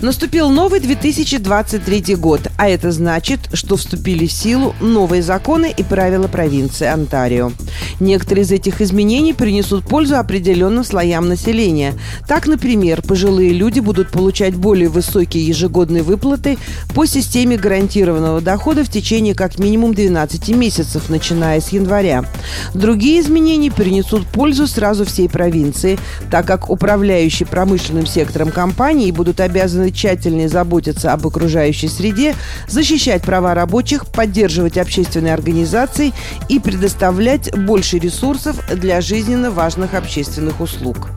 [0.00, 6.26] Наступил новый 2023 год, а это значит, что вступили в силу новые законы и правила
[6.26, 7.52] провинции Онтарио.
[8.00, 11.92] Некоторые из этих изменений принесут пользу определенным слоям населения.
[12.26, 16.56] Так, например, пожилые люди будут получать более высокие ежегодные выплаты
[16.94, 22.24] по системе гарантированного дохода в течение как минимум 12 месяцев, начиная с января.
[22.72, 25.98] Другие изменения принесут пользу сразу всей провинции,
[26.30, 32.34] так как управляющие промышленным сектором компании будут обязаны тщательнее заботиться об окружающей среде,
[32.68, 36.12] защищать права рабочих, поддерживать общественные организации
[36.48, 41.08] и предоставлять больше ресурсов для жизненно важных общественных услуг.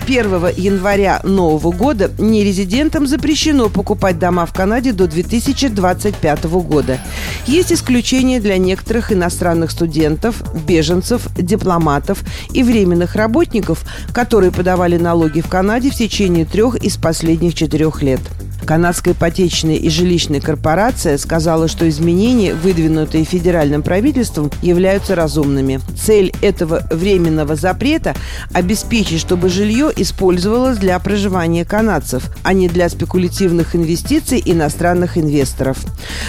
[0.00, 6.98] С 1 января нового года нерезидентам запрещено покупать дома в Канаде до 2025 года.
[7.46, 15.48] Есть исключения для некоторых иностранных студентов, беженцев, дипломатов и временных работников, которые подавали налоги в
[15.48, 18.20] Канаде в течение трех из последних четырех лет.
[18.70, 25.80] Канадская ипотечная и жилищная корпорация сказала, что изменения, выдвинутые федеральным правительством, являются разумными.
[26.00, 28.14] Цель этого временного запрета–
[28.52, 35.78] обеспечить, чтобы жилье использовалось для проживания канадцев, а не для спекулятивных инвестиций иностранных инвесторов.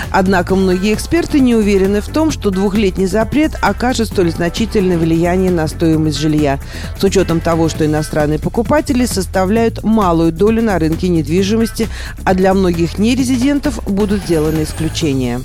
[0.10, 5.68] Однако многие эксперты не уверены в том, что двухлетний запрет окажет столь значительное влияние на
[5.68, 6.60] стоимость жилья,
[6.98, 11.88] с учетом того, что иностранные покупатели составляют малую долю на рынке недвижимости,
[12.34, 15.42] для многих нерезидентов будут сделаны исключения.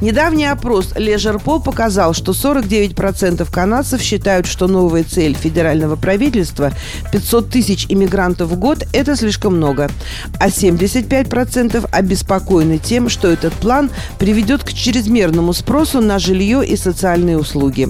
[0.00, 6.72] Недавний опрос Poll показал, что 49% канадцев считают, что новая цель федерального правительства
[7.12, 9.90] 500 тысяч иммигрантов в год– это слишком много,
[10.38, 17.38] а 75% обеспокоены тем, что этот план приведет к чрезмерному спросу на жилье и социальные
[17.38, 17.88] услуги.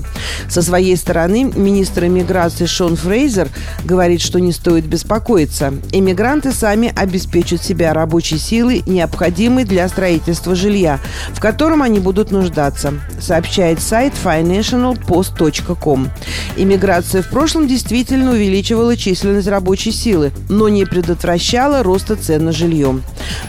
[0.49, 3.49] Со своей стороны министр иммиграции Шон Фрейзер
[3.85, 5.75] говорит, что не стоит беспокоиться.
[5.93, 11.01] Иммигранты сами обеспечат себя рабочей силой, необходимой для строительства жилья,
[11.33, 16.11] в котором они будут нуждаться, сообщает сайт financialpost.com.
[16.57, 23.01] Иммиграция в прошлом действительно увеличивала численность рабочей силы, но не предотвращала роста цен на жилье.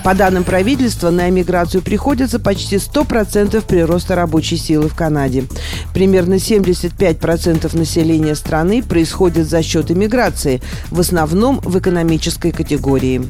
[0.03, 5.45] По данным правительства, на иммиграцию приходится почти 100% прироста рабочей силы в Канаде.
[5.93, 13.21] Примерно 75% населения страны происходит за счет иммиграции, в основном в экономической категории.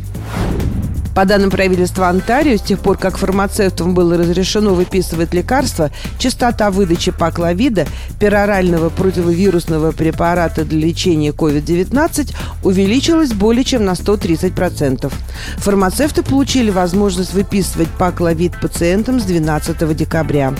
[1.15, 7.11] По данным правительства Онтарио, с тех пор, как фармацевтам было разрешено выписывать лекарства, частота выдачи
[7.11, 7.87] пакловида,
[8.19, 15.09] перорального противовирусного препарата для лечения COVID-19, увеличилась более чем на 130%.
[15.59, 20.53] Фармацевты получили возможность выписывать пакловид пациентам с 12 декабря.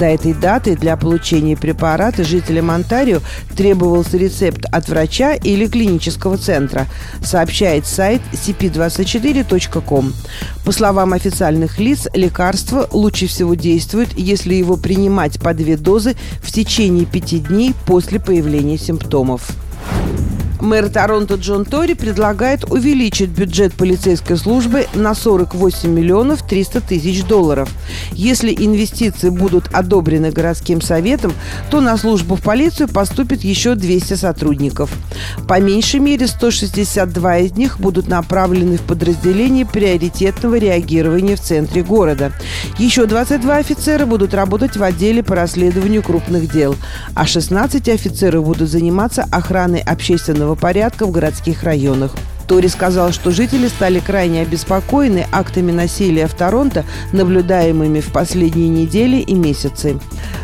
[0.00, 3.20] До этой даты для получения препарата жителям Онтарио
[3.56, 6.88] требовался рецепт от врача или клинического центра,
[7.22, 10.12] сообщает сайт cp24.com врачом.
[10.64, 16.52] По словам официальных лиц, лекарство лучше всего действует, если его принимать по две дозы в
[16.52, 19.50] течение пяти дней после появления симптомов.
[20.60, 27.70] Мэр Торонто Джон Тори предлагает увеличить бюджет полицейской службы на 48 миллионов 300 тысяч долларов.
[28.12, 31.32] Если инвестиции будут одобрены городским советом,
[31.70, 34.90] то на службу в полицию поступит еще 200 сотрудников.
[35.48, 42.32] По меньшей мере 162 из них будут направлены в подразделение приоритетного реагирования в центре города.
[42.78, 46.76] Еще 22 офицера будут работать в отделе по расследованию крупных дел,
[47.14, 52.14] а 16 офицеров будут заниматься охраной общественного порядка в городских районах.
[52.50, 59.18] Тори сказал, что жители стали крайне обеспокоены актами насилия в Торонто, наблюдаемыми в последние недели
[59.18, 60.00] и месяцы.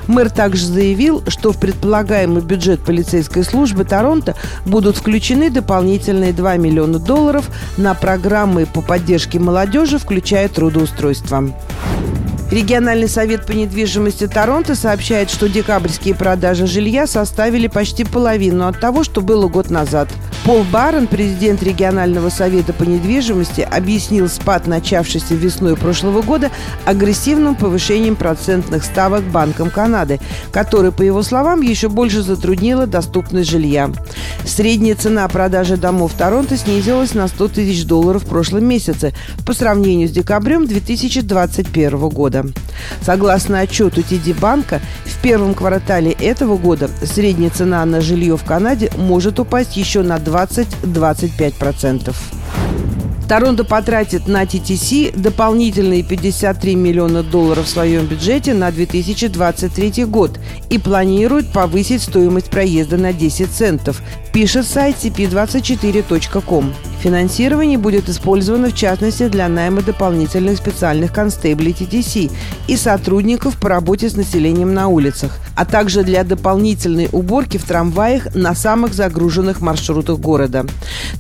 [0.06, 7.00] Мэр также заявил, что в предполагаемый бюджет полицейской службы Торонто будут включены дополнительные 2 миллиона
[7.00, 11.50] долларов на программы по поддержке молодежи, включая трудоустройство.
[12.50, 19.02] Региональный совет по недвижимости Торонто сообщает, что декабрьские продажи жилья составили почти половину от того,
[19.02, 20.08] что было год назад.
[20.44, 26.50] Пол Барон, президент регионального совета по недвижимости, объяснил спад, начавшийся весной прошлого года,
[26.84, 30.20] агрессивным повышением процентных ставок Банком Канады,
[30.52, 33.90] который, по его словам, еще больше затруднило доступность жилья.
[34.44, 39.12] Средняя цена продажи домов в Торонто снизилась на 100 тысяч долларов в прошлом месяце
[39.44, 42.46] по сравнению с декабрем 2021 года.
[43.02, 44.80] Согласно отчету TD банка,
[45.26, 52.14] первом квартале этого года средняя цена на жилье в Канаде может упасть еще на 20-25%.
[53.28, 60.38] Торонто потратит на TTC дополнительные 53 миллиона долларов в своем бюджете на 2023 год
[60.70, 64.00] и планирует повысить стоимость проезда на 10 центов,
[64.32, 66.72] пишет сайт cp24.com.
[67.00, 72.32] Финансирование будет использовано в частности для найма дополнительных специальных констеблей TTC
[72.68, 78.34] и сотрудников по работе с населением на улицах, а также для дополнительной уборки в трамваях
[78.34, 80.66] на самых загруженных маршрутах города.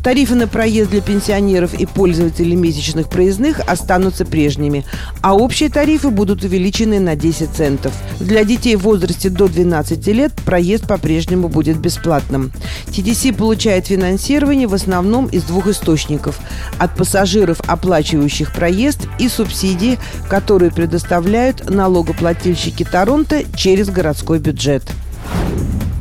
[0.02, 4.84] Тарифы на проезд для пенсионеров и пользователей месячных проездных останутся прежними,
[5.20, 7.92] а общие тарифы будут увеличены на 10 центов.
[8.18, 12.50] Для детей в возрасте до 12 лет проезд по-прежнему будет бесплатным.
[12.88, 16.38] TTC получает финансирование в основном из двух источников–
[16.78, 19.98] от пассажиров, оплачивающих проезд, и субсидии,
[20.28, 24.82] которые предоставляют налогоплательщики Торонто через городской бюджет.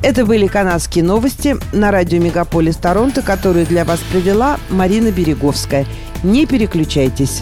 [0.04, 5.88] Это были канадские новости на радио «Мегаполис Торонто», которые для вас провела Марина Береговская.
[6.24, 7.42] Не переключайтесь.